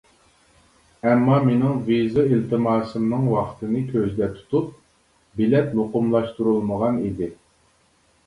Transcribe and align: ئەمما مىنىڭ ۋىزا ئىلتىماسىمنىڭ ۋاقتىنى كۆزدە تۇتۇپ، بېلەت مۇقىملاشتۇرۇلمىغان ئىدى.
ئەمما 1.07 1.35
مىنىڭ 1.47 1.75
ۋىزا 1.89 2.23
ئىلتىماسىمنىڭ 2.37 3.27
ۋاقتىنى 3.33 3.83
كۆزدە 3.91 4.29
تۇتۇپ، 4.39 4.71
بېلەت 5.41 5.75
مۇقىملاشتۇرۇلمىغان 5.81 6.97
ئىدى. 7.09 7.29